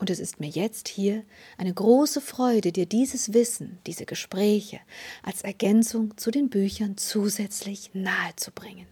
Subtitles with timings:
[0.00, 1.22] Und es ist mir jetzt hier
[1.58, 4.80] eine große Freude, dir dieses Wissen, diese Gespräche
[5.22, 8.86] als Ergänzung zu den Büchern zusätzlich nahezubringen.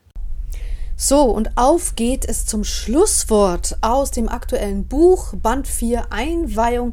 [0.98, 6.92] So, und auf geht es zum Schlusswort aus dem aktuellen Buch Band 4 Einweihung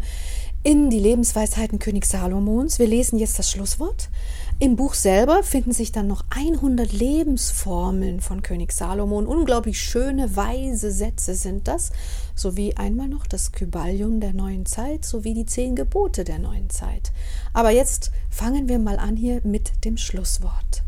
[0.63, 2.79] in die Lebensweisheiten König Salomons.
[2.79, 4.09] Wir lesen jetzt das Schlusswort.
[4.57, 9.27] Im Buch selber finden sich dann noch 100 Lebensformeln von König Salomon.
[9.27, 11.91] Unglaublich schöne, weise Sätze sind das,
[12.35, 17.11] sowie einmal noch das Kybalion der neuen Zeit, sowie die zehn Gebote der neuen Zeit.
[17.51, 20.83] Aber jetzt fangen wir mal an hier mit dem Schlusswort.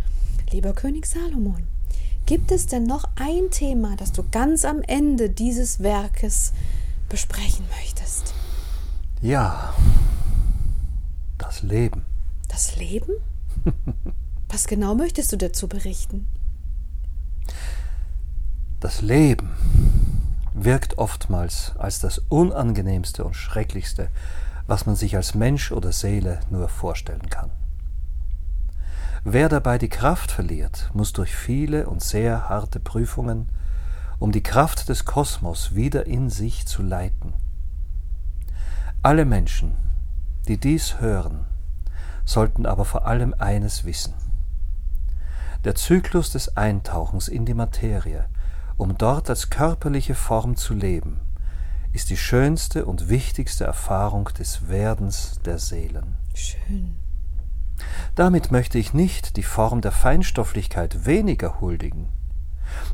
[0.50, 1.68] Lieber König Salomon,
[2.26, 6.54] gibt es denn noch ein Thema, das du ganz am Ende dieses Werkes
[7.10, 8.34] besprechen möchtest?
[9.22, 9.74] Ja,
[11.38, 12.06] das Leben.
[12.48, 13.12] Das Leben?
[14.50, 16.28] Was genau möchtest du dazu berichten?
[18.80, 19.50] Das Leben
[20.54, 24.10] wirkt oftmals als das Unangenehmste und Schrecklichste,
[24.68, 27.52] was man sich als Mensch oder Seele nur vorstellen kann.
[29.24, 33.50] Wer dabei die Kraft verliert, muss durch viele und sehr harte Prüfungen,
[34.20, 37.34] um die Kraft des Kosmos wieder in sich zu leiten.
[39.04, 39.76] Alle Menschen,
[40.48, 41.46] die dies hören,
[42.28, 44.14] sollten aber vor allem eines wissen.
[45.64, 48.26] Der Zyklus des Eintauchens in die Materie,
[48.76, 51.22] um dort als körperliche Form zu leben,
[51.94, 56.18] ist die schönste und wichtigste Erfahrung des Werdens der Seelen.
[56.36, 56.98] Schön.
[58.14, 62.10] Damit möchte ich nicht die Form der Feinstofflichkeit weniger huldigen,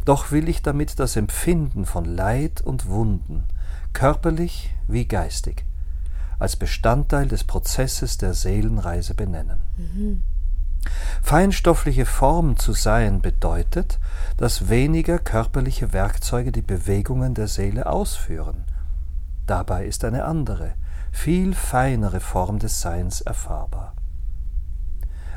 [0.05, 3.45] doch will ich damit das Empfinden von Leid und Wunden,
[3.93, 5.65] körperlich wie geistig,
[6.43, 9.61] als Bestandteil des Prozesses der Seelenreise benennen.
[9.77, 10.21] Mhm.
[11.21, 13.97] Feinstoffliche Form zu sein bedeutet,
[14.35, 18.65] dass weniger körperliche Werkzeuge die Bewegungen der Seele ausführen.
[19.47, 20.73] Dabei ist eine andere,
[21.13, 23.92] viel feinere Form des Seins erfahrbar.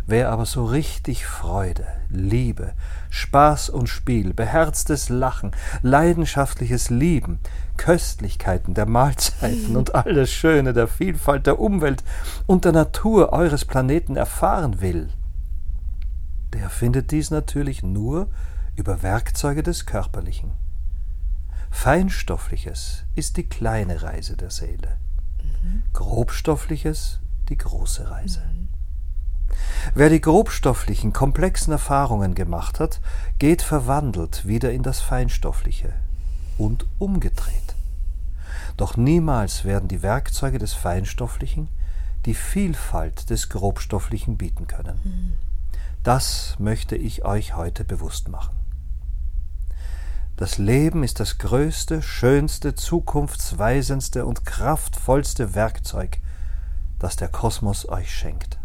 [0.08, 2.74] Wer aber so richtig Freude, Liebe,
[3.10, 5.50] Spaß und Spiel, beherztes Lachen,
[5.82, 7.40] leidenschaftliches Lieben,
[7.76, 12.04] Köstlichkeiten der Mahlzeiten und all das Schöne der Vielfalt der Umwelt
[12.46, 15.08] und der Natur eures Planeten erfahren will,
[16.52, 18.28] der findet dies natürlich nur
[18.76, 20.52] über Werkzeuge des Körperlichen.
[21.70, 24.98] Feinstoffliches ist die kleine Reise der Seele,
[25.42, 25.82] mhm.
[25.92, 27.18] grobstoffliches
[27.48, 28.42] die große Reise.
[29.94, 33.00] Wer die grobstofflichen, komplexen Erfahrungen gemacht hat,
[33.38, 35.92] geht verwandelt wieder in das Feinstoffliche
[36.58, 37.74] und umgedreht.
[38.76, 41.68] Doch niemals werden die Werkzeuge des Feinstofflichen
[42.26, 45.38] die Vielfalt des Grobstofflichen bieten können.
[46.02, 48.56] Das möchte ich euch heute bewusst machen.
[50.36, 56.18] Das Leben ist das größte, schönste, zukunftsweisendste und kraftvollste Werkzeug,
[56.98, 58.55] das der Kosmos euch schenkt.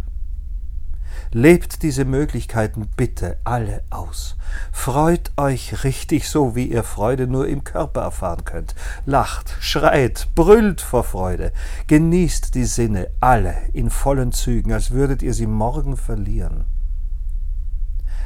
[1.32, 4.36] Lebt diese Möglichkeiten bitte alle aus.
[4.72, 8.76] Freut euch richtig so, wie ihr Freude nur im Körper erfahren könnt.
[9.06, 11.54] Lacht, schreit, brüllt vor Freude.
[11.88, 16.66] Genießt die Sinne alle in vollen Zügen, als würdet ihr sie morgen verlieren.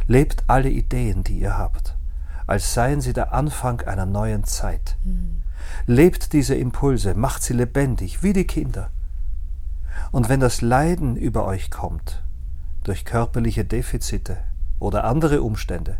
[0.07, 1.95] Lebt alle Ideen, die ihr habt,
[2.47, 4.97] als seien sie der Anfang einer neuen Zeit.
[5.03, 5.43] Mhm.
[5.87, 8.89] Lebt diese Impulse, macht sie lebendig, wie die Kinder.
[10.11, 12.23] Und wenn das Leiden über euch kommt,
[12.85, 14.37] durch körperliche Defizite
[14.79, 15.97] oder andere Umstände,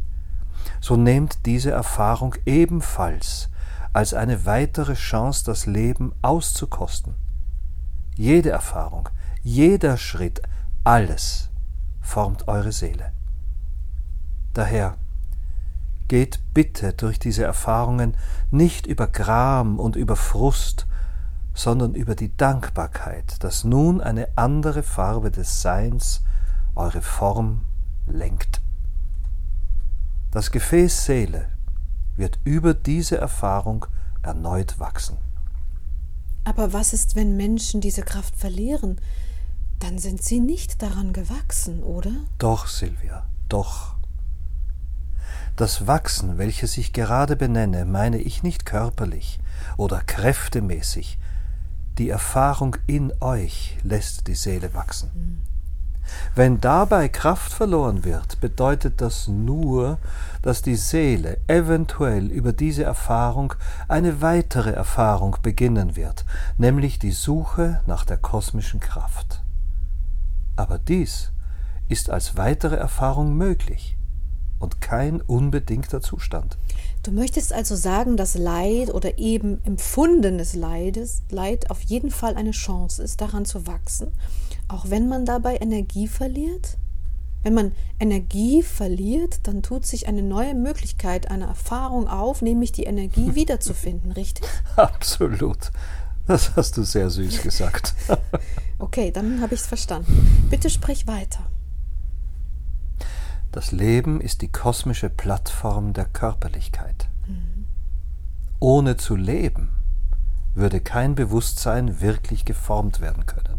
[0.79, 3.49] so nehmt diese Erfahrung ebenfalls
[3.91, 7.15] als eine weitere Chance, das Leben auszukosten.
[8.15, 9.09] Jede Erfahrung,
[9.41, 10.41] jeder Schritt,
[10.83, 11.49] alles
[12.01, 13.11] formt eure Seele.
[14.53, 14.95] Daher
[16.07, 18.15] geht bitte durch diese Erfahrungen
[18.51, 20.85] nicht über Gram und über Frust,
[21.55, 26.21] sondern über die Dankbarkeit, dass nun eine andere Farbe des Seins
[26.75, 27.61] eure Form
[28.07, 28.61] lenkt.
[30.31, 31.47] Das Gefäß Seele
[32.17, 33.85] wird über diese Erfahrung
[34.21, 35.17] erneut wachsen.
[36.43, 38.99] Aber was ist, wenn Menschen diese Kraft verlieren?
[39.79, 42.11] Dann sind sie nicht daran gewachsen, oder?
[42.37, 43.95] Doch, Silvia, doch.
[45.55, 49.39] Das Wachsen, welches ich gerade benenne, meine ich nicht körperlich
[49.77, 51.17] oder kräftemäßig.
[51.97, 55.11] Die Erfahrung in euch lässt die Seele wachsen.
[55.13, 55.54] Mhm.
[56.35, 59.97] Wenn dabei Kraft verloren wird, bedeutet das nur,
[60.41, 63.53] dass die Seele eventuell über diese Erfahrung
[63.87, 66.25] eine weitere Erfahrung beginnen wird,
[66.57, 69.41] nämlich die Suche nach der kosmischen Kraft.
[70.55, 71.31] Aber dies
[71.87, 73.97] ist als weitere Erfahrung möglich
[74.59, 76.57] und kein unbedingter Zustand.
[77.05, 82.49] Du möchtest also sagen, dass Leid oder eben empfundenes Leides, Leid auf jeden Fall eine
[82.49, 84.07] Chance ist, daran zu wachsen,
[84.69, 86.79] auch wenn man dabei Energie verliert?
[87.43, 92.85] Wenn man Energie verliert, dann tut sich eine neue Möglichkeit, eine Erfahrung auf, nämlich die
[92.85, 94.47] Energie wiederzufinden, richtig?
[94.75, 95.71] Absolut.
[96.25, 97.93] Das hast du sehr süß gesagt.
[98.79, 100.47] okay, dann habe ich es verstanden.
[100.49, 101.45] Bitte sprich weiter.
[103.55, 107.07] Das Leben ist die kosmische Plattform der Körperlichkeit.
[107.25, 107.65] Mhm.
[108.59, 109.69] Ohne zu leben
[110.55, 113.57] würde kein Bewusstsein wirklich geformt werden können.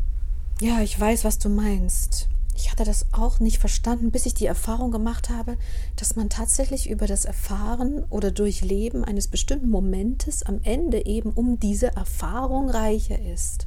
[0.61, 2.29] Ja, ich weiß, was du meinst.
[2.55, 5.57] Ich hatte das auch nicht verstanden, bis ich die Erfahrung gemacht habe,
[5.97, 11.59] dass man tatsächlich über das Erfahren oder Durchleben eines bestimmten Momentes am Ende eben um
[11.59, 13.67] diese Erfahrung reicher ist.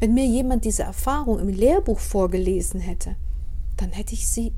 [0.00, 3.16] Wenn mir jemand diese Erfahrung im Lehrbuch vorgelesen hätte,
[3.78, 4.52] dann hätte ich sie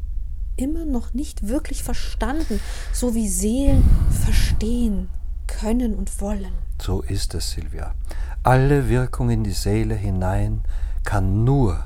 [0.57, 2.61] immer noch nicht wirklich verstanden,
[2.93, 3.85] so wie Seelen
[4.25, 5.09] verstehen
[5.47, 6.53] können und wollen.
[6.81, 7.95] So ist es, Silvia.
[8.43, 10.63] Alle Wirkung in die Seele hinein
[11.05, 11.83] kann nur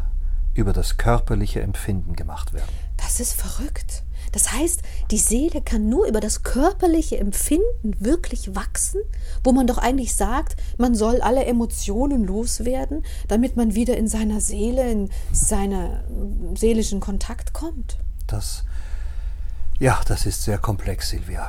[0.55, 2.71] über das körperliche Empfinden gemacht werden.
[2.97, 4.03] Das ist verrückt.
[4.33, 9.01] Das heißt, die Seele kann nur über das körperliche Empfinden wirklich wachsen,
[9.45, 14.41] wo man doch eigentlich sagt, man soll alle Emotionen loswerden, damit man wieder in seiner
[14.41, 17.99] Seele, in seinen seelischen Kontakt kommt.
[18.29, 18.65] Das,
[19.79, 21.49] ja, das ist sehr komplex, Silvia.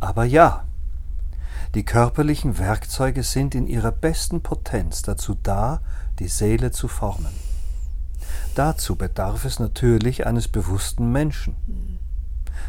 [0.00, 0.64] Aber ja,
[1.74, 5.80] die körperlichen Werkzeuge sind in ihrer besten Potenz dazu da,
[6.18, 7.32] die Seele zu formen.
[8.54, 11.98] Dazu bedarf es natürlich eines bewussten Menschen.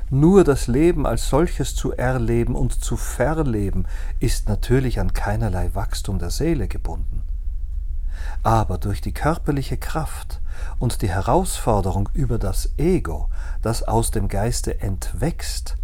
[0.10, 3.86] Nur das Leben als solches zu erleben und zu verleben
[4.20, 7.24] ist natürlich an keinerlei Wachstum der Seele gebunden.
[8.44, 10.42] Aber durch die körperliche Kraft
[10.80, 13.30] und die Herausforderung über das Ego,
[13.62, 15.78] das aus dem Geiste entwächst,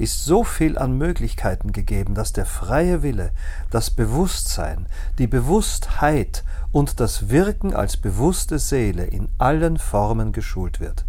[0.00, 3.32] ist so viel an Möglichkeiten gegeben, dass der freie Wille,
[3.68, 4.86] das Bewusstsein,
[5.18, 6.42] die Bewusstheit
[6.72, 11.04] und das Wirken als bewusste Seele in allen Formen geschult wird.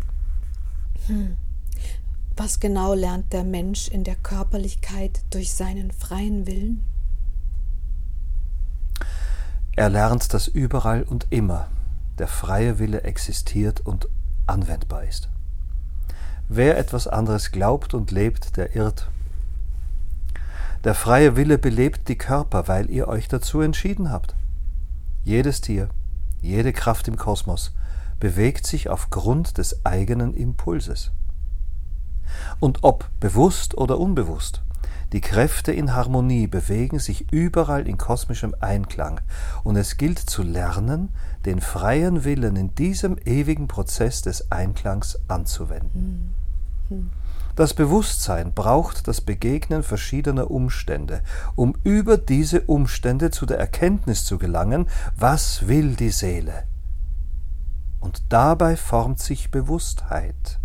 [1.08, 1.38] Hm.
[2.36, 6.84] Was genau lernt der Mensch in der Körperlichkeit durch seinen freien Willen?
[9.76, 11.68] Er lernt, dass überall und immer
[12.18, 14.08] der freie Wille existiert und
[14.48, 15.30] anwendbar ist.
[16.50, 19.10] Wer etwas anderes glaubt und lebt, der irrt.
[20.84, 24.36] Der freie Wille belebt die Körper, weil ihr euch dazu entschieden habt.
[25.24, 25.90] Jedes Tier,
[26.42, 27.74] jede Kraft im Kosmos
[28.20, 31.12] bewegt sich aufgrund des eigenen Impulses.
[32.60, 34.62] Und ob bewusst oder unbewusst,
[35.14, 39.20] die Kräfte in Harmonie bewegen sich überall in kosmischem Einklang,
[39.64, 41.10] und es gilt zu lernen,
[41.46, 46.34] den freien Willen in diesem ewigen Prozess des Einklangs anzuwenden.
[47.56, 51.22] Das Bewusstsein braucht das Begegnen verschiedener Umstände,
[51.56, 56.64] um über diese Umstände zu der Erkenntnis zu gelangen, was will die Seele.
[58.00, 60.61] Und dabei formt sich Bewusstheit.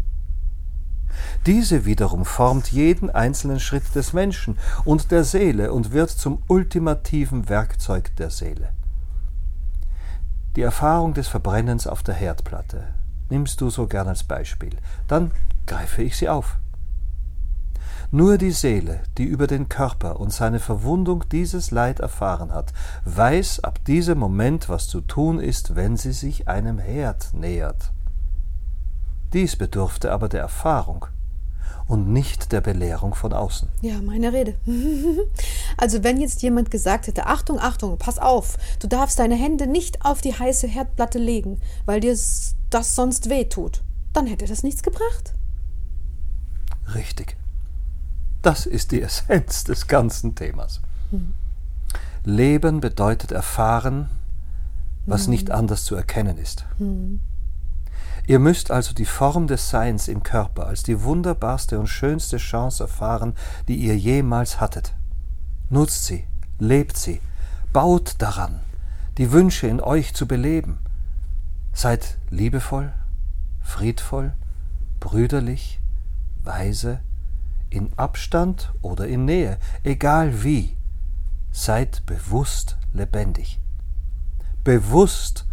[1.47, 7.49] Diese wiederum formt jeden einzelnen Schritt des Menschen und der Seele und wird zum ultimativen
[7.49, 8.71] Werkzeug der Seele.
[10.57, 12.85] Die Erfahrung des Verbrennens auf der Herdplatte
[13.29, 14.77] nimmst du so gern als Beispiel.
[15.07, 15.31] Dann
[15.67, 16.57] greife ich sie auf.
[18.11, 22.73] Nur die Seele, die über den Körper und seine Verwundung dieses Leid erfahren hat,
[23.05, 27.93] weiß ab diesem Moment, was zu tun ist, wenn sie sich einem Herd nähert.
[29.33, 31.07] Dies bedurfte aber der Erfahrung
[31.89, 33.69] und nicht der Belehrung von außen.
[33.83, 34.55] Ja, meine Rede.
[35.79, 40.07] Also wenn jetzt jemand gesagt hätte, Achtung, Achtung, pass auf, du darfst deine Hände nicht
[40.07, 42.17] auf die heiße Herdplatte legen, weil dir
[42.71, 43.83] das sonst weh tut,
[44.15, 45.35] dann hätte das nichts gebracht.
[46.95, 47.37] Richtig.
[48.41, 50.81] Das ist die Essenz des ganzen Themas.
[51.11, 51.35] Hm.
[52.25, 54.09] Leben bedeutet erfahren,
[55.05, 55.31] was hm.
[55.31, 56.65] nicht anders zu erkennen ist.
[56.79, 57.21] Hm.
[58.27, 62.83] Ihr müsst also die Form des Seins im Körper als die wunderbarste und schönste Chance
[62.85, 63.35] erfahren,
[63.69, 64.95] die ihr jemals hattet.
[65.71, 66.25] Nutzt sie,
[66.59, 67.21] lebt sie,
[67.73, 68.61] baut daran,
[69.19, 70.79] die Wünsche in euch zu beleben.
[71.73, 72.93] Seid liebevoll,
[73.63, 74.33] friedvoll,
[74.99, 75.81] brüderlich,
[76.43, 77.01] weise,
[77.71, 80.77] in Abstand oder in Nähe, egal wie,
[81.53, 83.61] seid bewusst lebendig.
[84.65, 85.47] Bewusst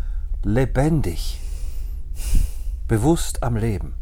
[0.44, 1.43] lebendig.
[2.88, 3.96] Bewusst am Leben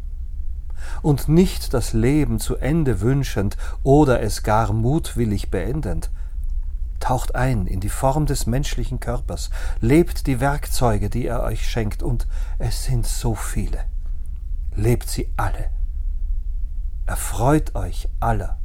[1.02, 6.10] und nicht das Leben zu Ende wünschend oder es gar mutwillig beendend,
[7.00, 12.02] taucht ein in die Form des menschlichen Körpers, lebt die Werkzeuge, die er euch schenkt,
[12.02, 12.26] und
[12.58, 13.84] es sind so viele.
[14.74, 15.70] Lebt sie alle.
[17.06, 18.58] Erfreut euch aller.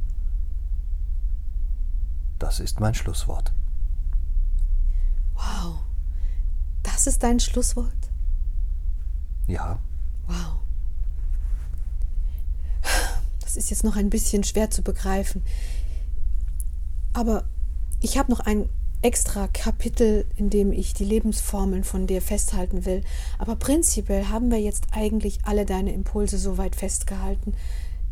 [2.38, 3.52] Das ist mein Schlusswort.
[5.34, 5.80] Wow.
[6.84, 7.92] Das ist dein Schlusswort?
[9.48, 9.80] Ja.
[10.28, 10.60] Wow.
[13.40, 15.42] Das ist jetzt noch ein bisschen schwer zu begreifen.
[17.12, 17.44] Aber
[18.00, 18.68] ich habe noch ein
[19.02, 23.02] extra Kapitel, in dem ich die Lebensformeln von dir festhalten will.
[23.38, 27.54] Aber prinzipiell haben wir jetzt eigentlich alle deine Impulse so weit festgehalten,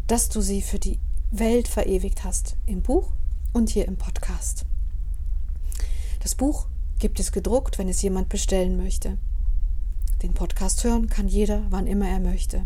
[0.06, 0.98] dass du sie für die
[1.30, 2.56] Welt verewigt hast.
[2.66, 3.12] Im Buch
[3.52, 4.64] und hier im Podcast.
[6.20, 6.66] Das Buch
[6.98, 9.18] gibt es gedruckt, wenn es jemand bestellen möchte.
[10.22, 12.64] Den Podcast hören kann jeder, wann immer er möchte.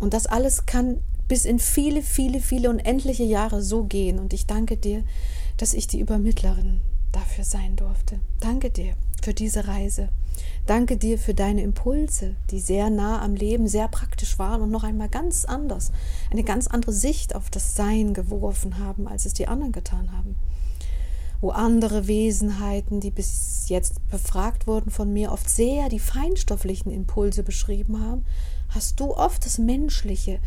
[0.00, 4.18] Und das alles kann bis in viele, viele, viele unendliche Jahre so gehen.
[4.18, 5.04] Und ich danke dir,
[5.58, 6.80] dass ich die Übermittlerin
[7.12, 8.18] dafür sein durfte.
[8.40, 10.08] Danke dir für diese Reise.
[10.66, 14.84] Danke dir für deine Impulse, die sehr nah am Leben, sehr praktisch waren und noch
[14.84, 15.90] einmal ganz anders,
[16.30, 20.36] eine ganz andere Sicht auf das Sein geworfen haben, als es die anderen getan haben
[21.40, 27.42] wo andere Wesenheiten, die bis jetzt befragt wurden von mir, oft sehr die feinstofflichen Impulse
[27.42, 28.24] beschrieben haben,
[28.70, 30.40] hast du oft das Menschliche,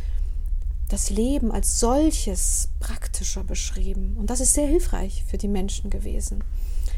[0.89, 4.17] das Leben als solches praktischer beschrieben.
[4.17, 6.43] Und das ist sehr hilfreich für die Menschen gewesen.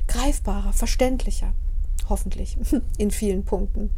[0.08, 1.54] Greifbarer, verständlicher,
[2.10, 2.58] hoffentlich
[2.98, 3.92] in vielen Punkten.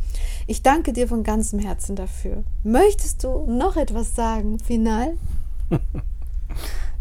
[0.45, 2.43] Ich danke dir von ganzem Herzen dafür.
[2.63, 5.13] Möchtest du noch etwas sagen, final?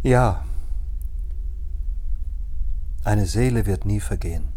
[0.03, 0.45] ja,
[3.05, 4.49] eine Seele wird nie vergehen.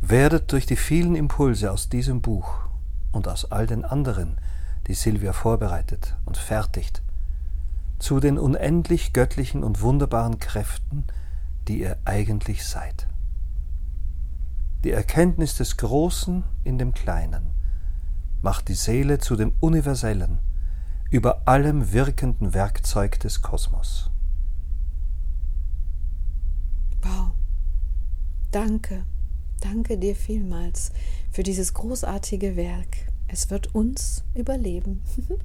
[0.00, 2.66] Werdet durch die vielen Impulse aus diesem Buch
[3.12, 4.38] und aus all den anderen,
[4.88, 7.02] die Silvia vorbereitet und fertigt,
[7.98, 11.04] zu den unendlich göttlichen und wunderbaren Kräften,
[11.68, 13.06] die ihr eigentlich seid.
[14.82, 17.52] Die Erkenntnis des Großen in dem Kleinen
[18.42, 20.40] macht die Seele zu dem universellen,
[21.10, 24.10] über allem wirkenden Werkzeug des Kosmos.
[27.02, 27.32] Wow.
[28.52, 29.04] Danke.
[29.60, 30.92] Danke dir vielmals
[31.30, 32.98] für dieses großartige Werk.
[33.26, 35.02] Es wird uns überleben.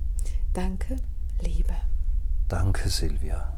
[0.54, 0.98] Danke,
[1.42, 1.74] Liebe.
[2.50, 3.58] Danke, Silvia.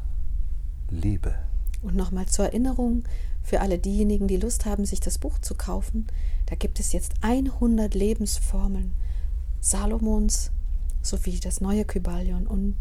[0.88, 1.34] Liebe.
[1.82, 3.02] Und nochmal zur Erinnerung
[3.42, 6.06] für alle diejenigen, die Lust haben, sich das Buch zu kaufen.
[6.46, 8.92] Da gibt es jetzt 100 Lebensformeln
[9.60, 10.52] Salomons
[11.02, 12.76] sowie das neue Kybalion und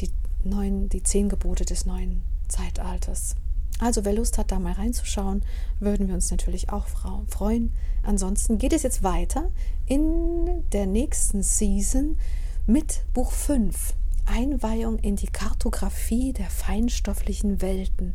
[0.00, 0.10] die,
[0.42, 3.36] neuen, die zehn Gebote des neuen Zeitalters.
[3.80, 5.42] Also wer Lust hat, da mal reinzuschauen,
[5.80, 6.86] würden wir uns natürlich auch
[7.28, 7.72] freuen.
[8.02, 9.50] Ansonsten geht es jetzt weiter
[9.86, 12.16] in der nächsten Season
[12.66, 13.94] mit Buch 5.
[14.26, 18.14] Einweihung in die Kartografie der feinstofflichen Welten.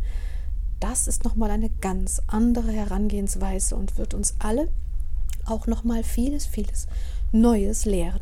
[0.80, 4.70] Das ist nochmal eine ganz andere Herangehensweise und wird uns alle
[5.46, 6.88] auch nochmal vieles, vieles
[7.32, 8.22] Neues lehren.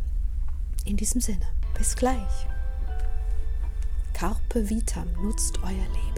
[0.85, 1.45] In diesem Sinne,
[1.77, 2.47] bis gleich.
[4.13, 6.12] Carpe Vitam nutzt euer Leben.